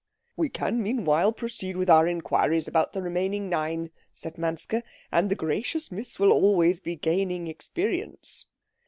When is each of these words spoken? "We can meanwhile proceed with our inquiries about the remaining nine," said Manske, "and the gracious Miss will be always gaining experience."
"We 0.35 0.49
can 0.49 0.81
meanwhile 0.81 1.31
proceed 1.31 1.77
with 1.77 1.87
our 1.87 2.07
inquiries 2.07 2.67
about 2.67 2.93
the 2.93 3.03
remaining 3.03 3.49
nine," 3.49 3.91
said 4.15 4.35
Manske, 4.35 4.77
"and 5.11 5.29
the 5.29 5.35
gracious 5.35 5.91
Miss 5.91 6.17
will 6.17 6.29
be 6.39 6.43
always 6.43 6.79
gaining 6.79 7.47
experience." 7.47 8.47